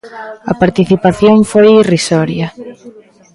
[0.51, 2.47] A participación foi irrisoria.